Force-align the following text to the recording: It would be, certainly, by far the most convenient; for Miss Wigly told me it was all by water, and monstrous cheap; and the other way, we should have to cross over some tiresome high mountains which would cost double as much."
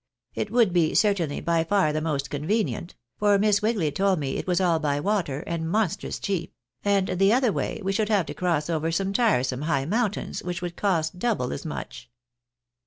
It 0.33 0.49
would 0.49 0.73
be, 0.73 0.95
certainly, 0.95 1.41
by 1.41 1.63
far 1.63 1.93
the 1.93 2.01
most 2.01 2.31
convenient; 2.31 2.95
for 3.19 3.37
Miss 3.37 3.61
Wigly 3.61 3.91
told 3.91 4.17
me 4.17 4.35
it 4.37 4.47
was 4.47 4.59
all 4.59 4.79
by 4.79 4.99
water, 4.99 5.41
and 5.41 5.69
monstrous 5.69 6.17
cheap; 6.17 6.55
and 6.83 7.07
the 7.09 7.31
other 7.31 7.51
way, 7.51 7.79
we 7.83 7.91
should 7.91 8.09
have 8.09 8.25
to 8.25 8.33
cross 8.33 8.67
over 8.67 8.91
some 8.91 9.13
tiresome 9.13 9.61
high 9.61 9.85
mountains 9.85 10.41
which 10.41 10.59
would 10.59 10.75
cost 10.75 11.19
double 11.19 11.53
as 11.53 11.67
much." 11.67 12.09